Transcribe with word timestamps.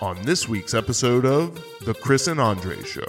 on 0.00 0.20
this 0.22 0.48
week's 0.48 0.74
episode 0.74 1.24
of 1.24 1.54
The 1.84 1.94
Chris 1.94 2.26
and 2.26 2.40
Andre 2.40 2.82
Show. 2.82 3.04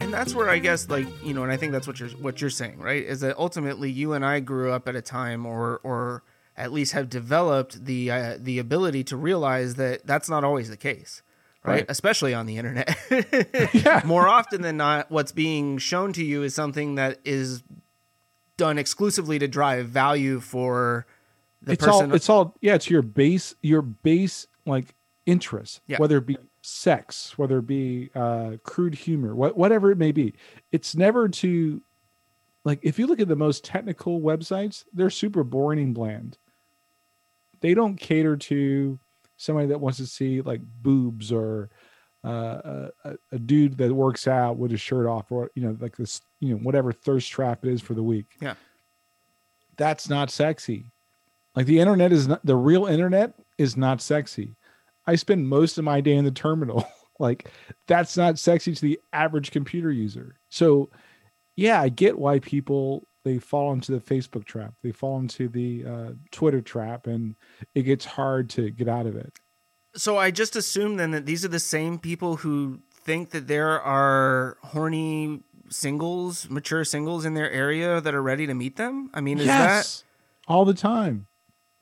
And 0.00 0.12
that's 0.12 0.34
where 0.34 0.48
I 0.48 0.58
guess 0.58 0.88
like, 0.88 1.06
you 1.24 1.34
know, 1.34 1.42
and 1.44 1.52
I 1.52 1.56
think 1.56 1.72
that's 1.72 1.86
what 1.86 2.00
you're 2.00 2.08
what 2.10 2.40
you're 2.40 2.50
saying, 2.50 2.78
right? 2.78 3.02
Is 3.02 3.20
that 3.20 3.36
ultimately 3.38 3.90
you 3.90 4.12
and 4.12 4.24
I 4.24 4.40
grew 4.40 4.72
up 4.72 4.88
at 4.88 4.96
a 4.96 5.02
time 5.02 5.46
or 5.46 5.80
or 5.84 6.22
at 6.56 6.72
least 6.72 6.92
have 6.92 7.08
developed 7.08 7.84
the 7.84 8.10
uh, 8.10 8.38
the 8.40 8.58
ability 8.58 9.04
to 9.04 9.16
realize 9.16 9.76
that 9.76 10.06
that's 10.06 10.28
not 10.28 10.44
always 10.44 10.68
the 10.68 10.76
case. 10.76 11.22
Right? 11.64 11.72
Right. 11.72 11.86
Especially 11.88 12.34
on 12.34 12.46
the 12.46 12.58
internet. 12.58 12.96
Yeah. 13.72 14.02
More 14.04 14.28
often 14.28 14.62
than 14.62 14.76
not, 14.76 15.10
what's 15.10 15.32
being 15.32 15.78
shown 15.78 16.12
to 16.14 16.24
you 16.24 16.42
is 16.42 16.54
something 16.54 16.96
that 16.96 17.20
is 17.24 17.62
done 18.56 18.78
exclusively 18.78 19.38
to 19.38 19.48
drive 19.48 19.88
value 19.88 20.40
for 20.40 21.06
the 21.64 21.72
it's 21.72 21.84
person. 21.84 22.10
all 22.10 22.14
it's 22.16 22.28
all 22.28 22.56
yeah 22.60 22.74
it's 22.74 22.88
your 22.90 23.02
base 23.02 23.54
your 23.62 23.82
base 23.82 24.46
like 24.66 24.94
interest 25.26 25.80
Yeah. 25.86 25.98
whether 25.98 26.18
it 26.18 26.26
be 26.26 26.36
sex 26.62 27.36
whether 27.38 27.58
it 27.58 27.66
be 27.66 28.10
uh 28.14 28.52
crude 28.62 28.94
humor 28.94 29.34
what, 29.34 29.56
whatever 29.56 29.90
it 29.90 29.98
may 29.98 30.12
be 30.12 30.34
it's 30.72 30.94
never 30.94 31.28
to 31.28 31.80
like 32.64 32.78
if 32.82 32.98
you 32.98 33.06
look 33.06 33.20
at 33.20 33.28
the 33.28 33.36
most 33.36 33.64
technical 33.64 34.20
websites 34.20 34.84
they're 34.94 35.10
super 35.10 35.44
boring 35.44 35.78
and 35.78 35.94
bland 35.94 36.38
they 37.60 37.74
don't 37.74 37.96
cater 37.96 38.36
to 38.36 38.98
somebody 39.36 39.66
that 39.68 39.80
wants 39.80 39.98
to 39.98 40.06
see 40.06 40.40
like 40.42 40.60
boobs 40.82 41.32
or 41.32 41.68
uh, 42.24 42.88
a- 43.04 43.16
a 43.32 43.38
dude 43.38 43.76
that 43.76 43.92
works 43.92 44.26
out 44.26 44.56
with 44.56 44.70
his 44.70 44.80
shirt 44.80 45.06
off 45.06 45.30
or 45.30 45.50
you 45.54 45.62
know 45.62 45.76
like 45.80 45.96
this 45.96 46.22
you 46.40 46.50
know 46.54 46.56
whatever 46.62 46.92
thirst 46.92 47.30
trap 47.30 47.64
it 47.66 47.70
is 47.70 47.82
for 47.82 47.92
the 47.92 48.02
week 48.02 48.26
Yeah. 48.40 48.54
that's 49.76 50.08
not 50.08 50.30
sexy 50.30 50.86
like 51.54 51.66
the 51.66 51.80
internet 51.80 52.12
is 52.12 52.28
not 52.28 52.44
the 52.44 52.56
real 52.56 52.86
internet 52.86 53.34
is 53.58 53.76
not 53.76 54.00
sexy. 54.00 54.56
I 55.06 55.16
spend 55.16 55.48
most 55.48 55.78
of 55.78 55.84
my 55.84 56.00
day 56.00 56.14
in 56.14 56.24
the 56.24 56.30
terminal. 56.30 56.86
like 57.18 57.50
that's 57.86 58.16
not 58.16 58.38
sexy 58.38 58.74
to 58.74 58.80
the 58.80 59.00
average 59.12 59.50
computer 59.50 59.90
user. 59.90 60.36
So 60.48 60.90
yeah, 61.56 61.80
I 61.80 61.88
get 61.88 62.18
why 62.18 62.40
people 62.40 63.06
they 63.24 63.38
fall 63.38 63.72
into 63.72 63.92
the 63.92 64.00
Facebook 64.00 64.44
trap. 64.44 64.74
They 64.82 64.92
fall 64.92 65.18
into 65.18 65.48
the 65.48 65.84
uh, 65.84 66.10
Twitter 66.30 66.60
trap 66.60 67.06
and 67.06 67.36
it 67.74 67.82
gets 67.82 68.04
hard 68.04 68.50
to 68.50 68.70
get 68.70 68.88
out 68.88 69.06
of 69.06 69.16
it. 69.16 69.32
So 69.96 70.18
I 70.18 70.30
just 70.30 70.56
assume 70.56 70.96
then 70.96 71.12
that 71.12 71.24
these 71.24 71.44
are 71.44 71.48
the 71.48 71.60
same 71.60 71.98
people 71.98 72.36
who 72.36 72.80
think 72.92 73.30
that 73.30 73.46
there 73.46 73.80
are 73.80 74.58
horny 74.62 75.40
singles, 75.70 76.50
mature 76.50 76.84
singles 76.84 77.24
in 77.24 77.34
their 77.34 77.50
area 77.50 78.00
that 78.00 78.14
are 78.14 78.22
ready 78.22 78.46
to 78.46 78.54
meet 78.54 78.76
them. 78.76 79.10
I 79.14 79.20
mean, 79.20 79.38
is 79.38 79.46
that 79.46 80.02
all 80.46 80.64
the 80.64 80.74
time. 80.74 81.26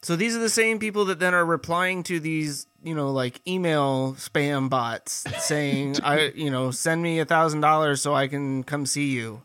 So? 0.03 0.17
These 0.17 0.37
are 0.37 0.41
the 0.41 0.51
same 0.51 0.79
people 0.79 1.05
that 1.07 1.19
then 1.19 1.35
are 1.35 1.45
replying 1.45 2.03
to 2.05 2.21
these, 2.21 2.67
you 2.83 2.95
know, 2.95 3.11
like 3.11 3.41
email 3.47 4.15
spam 4.15 4.69
bots 4.69 5.25
saying, 5.39 5.97
"I, 6.03 6.33
you 6.35 6.51
know, 6.51 6.71
send 6.71 7.03
me 7.03 7.19
a 7.21 7.25
thousand 7.25 7.61
dollars 7.61 8.03
so 8.03 8.15
I 8.15 8.29
can 8.29 8.65
come 8.65 8.87
see 8.87 9.11
you." 9.11 9.43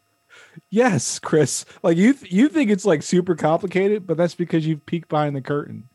Yes, 0.70 1.20
Chris. 1.20 1.66
Like 1.84 1.98
you 1.98 2.14
th- 2.14 2.32
you 2.32 2.50
think 2.50 2.72
it's 2.72 2.86
like 2.86 3.04
super 3.04 3.36
complicated, 3.36 4.08
but 4.08 4.18
that's 4.18 4.36
because 4.36 4.66
you've 4.66 4.86
peeked 4.86 5.10
behind 5.10 5.36
the 5.36 5.42
curtain. 5.42 5.90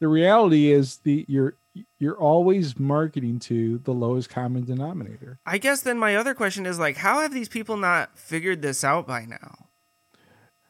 The 0.00 0.08
reality 0.08 0.70
is 0.70 0.98
the 0.98 1.24
you're 1.28 1.54
you're 1.98 2.18
always 2.18 2.78
marketing 2.78 3.38
to 3.38 3.78
the 3.78 3.92
lowest 3.92 4.30
common 4.30 4.64
denominator. 4.64 5.38
I 5.46 5.58
guess 5.58 5.82
then 5.82 5.98
my 5.98 6.16
other 6.16 6.34
question 6.34 6.66
is 6.66 6.78
like, 6.78 6.96
how 6.96 7.20
have 7.20 7.32
these 7.32 7.48
people 7.48 7.76
not 7.76 8.18
figured 8.18 8.62
this 8.62 8.82
out 8.82 9.06
by 9.06 9.24
now? 9.24 9.66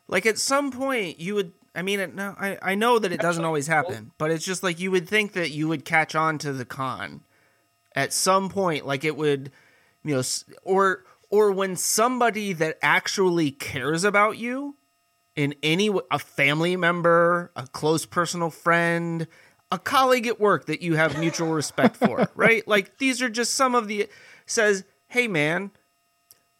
Like 0.08 0.26
at 0.26 0.38
some 0.38 0.70
point, 0.70 1.20
you 1.20 1.34
would. 1.34 1.52
I 1.78 1.82
mean, 1.82 2.00
it, 2.00 2.12
no, 2.12 2.34
I 2.36 2.58
I 2.60 2.74
know 2.74 2.98
that 2.98 3.12
it 3.12 3.20
doesn't 3.20 3.44
always 3.44 3.68
happen, 3.68 4.10
but 4.18 4.32
it's 4.32 4.44
just 4.44 4.64
like 4.64 4.80
you 4.80 4.90
would 4.90 5.08
think 5.08 5.34
that 5.34 5.52
you 5.52 5.68
would 5.68 5.84
catch 5.84 6.16
on 6.16 6.36
to 6.38 6.52
the 6.52 6.64
con 6.64 7.20
at 7.94 8.12
some 8.12 8.48
point. 8.48 8.84
Like 8.84 9.04
it 9.04 9.16
would, 9.16 9.52
you 10.02 10.16
know, 10.16 10.22
or 10.64 11.04
or 11.30 11.52
when 11.52 11.76
somebody 11.76 12.52
that 12.54 12.78
actually 12.82 13.52
cares 13.52 14.02
about 14.02 14.38
you 14.38 14.74
in 15.36 15.54
any 15.62 15.88
a 16.10 16.18
family 16.18 16.76
member, 16.76 17.52
a 17.54 17.68
close 17.68 18.04
personal 18.06 18.50
friend, 18.50 19.28
a 19.70 19.78
colleague 19.78 20.26
at 20.26 20.40
work 20.40 20.66
that 20.66 20.82
you 20.82 20.96
have 20.96 21.16
mutual 21.16 21.52
respect 21.52 21.96
for, 21.96 22.28
right? 22.34 22.66
Like 22.66 22.98
these 22.98 23.22
are 23.22 23.28
just 23.28 23.54
some 23.54 23.76
of 23.76 23.86
the 23.86 24.08
says, 24.46 24.82
"Hey 25.06 25.28
man, 25.28 25.70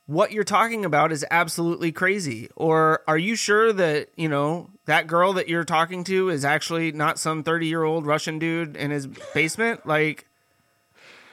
what 0.09 0.33
you're 0.33 0.43
talking 0.43 0.85
about 0.85 1.13
is 1.13 1.25
absolutely 1.31 1.93
crazy." 1.93 2.49
Or 2.57 3.03
are 3.07 3.19
you 3.19 3.37
sure 3.37 3.73
that, 3.73 4.09
you 4.17 4.29
know, 4.29 4.71
that 4.87 5.07
girl 5.07 5.35
that 5.35 5.49
you're 5.49 5.65
talking 5.65 6.03
to 6.05 6.31
is 6.31 6.45
actually 6.45 6.91
not 6.91 7.19
some 7.19 7.45
30-year-old 7.45 8.07
Russian 8.07 8.39
dude 8.41 8.77
in 8.77 8.91
his 8.91 9.07
basement? 9.07 9.87
Like 9.87 10.27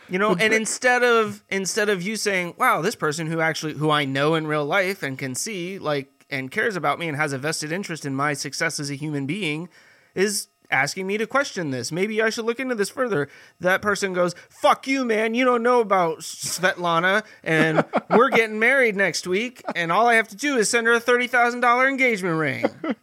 you 0.09 0.19
know, 0.19 0.35
and 0.35 0.53
instead 0.53 1.03
of 1.03 1.43
instead 1.49 1.89
of 1.89 2.03
you 2.03 2.15
saying, 2.15 2.55
"Wow, 2.57 2.81
this 2.81 2.95
person 2.95 3.27
who 3.27 3.39
actually 3.39 3.73
who 3.73 3.89
I 3.89 4.05
know 4.05 4.35
in 4.35 4.45
real 4.45 4.65
life 4.65 5.01
and 5.01 5.17
can 5.17 5.33
see 5.33 5.79
like 5.79 6.25
and 6.29 6.51
cares 6.51 6.75
about 6.75 6.99
me 6.99 7.07
and 7.07 7.17
has 7.17 7.33
a 7.33 7.37
vested 7.37 7.71
interest 7.71 8.05
in 8.05 8.15
my 8.15 8.33
success 8.33 8.79
as 8.79 8.91
a 8.91 8.95
human 8.95 9.25
being 9.25 9.69
is 10.13 10.47
asking 10.71 11.07
me 11.07 11.17
to 11.17 11.27
question 11.27 11.71
this. 11.71 11.91
Maybe 11.91 12.21
I 12.21 12.29
should 12.29 12.45
look 12.45 12.59
into 12.59 12.75
this 12.75 12.89
further." 12.89 13.29
That 13.59 13.81
person 13.81 14.13
goes, 14.13 14.35
"Fuck 14.49 14.87
you, 14.87 15.05
man. 15.05 15.33
You 15.33 15.45
don't 15.45 15.63
know 15.63 15.79
about 15.81 16.19
Svetlana 16.19 17.23
and 17.43 17.83
we're 18.09 18.29
getting 18.29 18.59
married 18.59 18.95
next 18.95 19.27
week 19.27 19.63
and 19.75 19.91
all 19.91 20.07
I 20.07 20.15
have 20.15 20.27
to 20.29 20.35
do 20.35 20.57
is 20.57 20.69
send 20.69 20.87
her 20.87 20.93
a 20.93 21.01
$30,000 21.01 21.87
engagement 21.89 22.37
ring." 22.37 22.65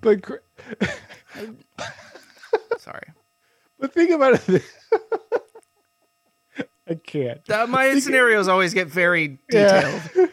But 0.00 0.20
Chri- 0.22 0.38
Sorry. 2.78 3.06
but 3.78 3.92
think 3.92 4.10
about 4.10 4.40
it. 4.48 4.62
I 6.88 6.94
can't. 6.96 7.48
Uh, 7.50 7.66
my 7.66 7.98
scenarios 7.98 8.46
always 8.46 8.74
get 8.74 8.88
very 8.88 9.38
detailed. 9.48 10.02
Yeah. 10.14 10.26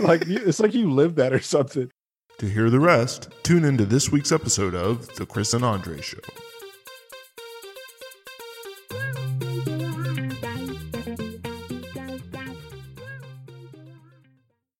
like 0.00 0.26
you, 0.26 0.40
it's 0.44 0.58
like 0.58 0.74
you 0.74 0.90
live 0.90 1.14
that 1.16 1.32
or 1.32 1.40
something. 1.40 1.90
To 2.38 2.50
hear 2.50 2.68
the 2.68 2.80
rest, 2.80 3.30
tune 3.44 3.64
into 3.64 3.86
this 3.86 4.12
week's 4.12 4.30
episode 4.30 4.74
of 4.74 5.06
The 5.16 5.24
Chris 5.24 5.54
and 5.54 5.64
Andre 5.64 6.02
Show. 6.02 6.18